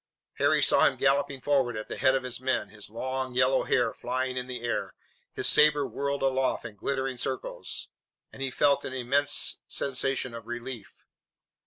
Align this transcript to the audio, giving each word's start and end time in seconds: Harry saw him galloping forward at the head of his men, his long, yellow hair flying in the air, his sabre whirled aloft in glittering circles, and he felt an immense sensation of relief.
Harry 0.39 0.63
saw 0.63 0.83
him 0.87 0.95
galloping 0.97 1.39
forward 1.39 1.77
at 1.77 1.87
the 1.87 1.95
head 1.97 2.15
of 2.15 2.23
his 2.23 2.39
men, 2.41 2.69
his 2.69 2.89
long, 2.89 3.35
yellow 3.35 3.65
hair 3.65 3.93
flying 3.93 4.35
in 4.35 4.47
the 4.47 4.63
air, 4.63 4.95
his 5.31 5.45
sabre 5.47 5.85
whirled 5.85 6.23
aloft 6.23 6.65
in 6.65 6.75
glittering 6.75 7.19
circles, 7.19 7.87
and 8.33 8.41
he 8.41 8.49
felt 8.49 8.83
an 8.83 8.93
immense 8.93 9.59
sensation 9.67 10.33
of 10.33 10.47
relief. 10.47 11.05